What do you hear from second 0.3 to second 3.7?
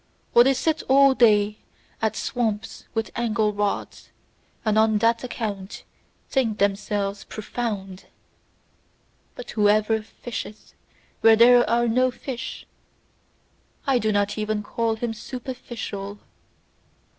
Or they sit all day at swamps with angle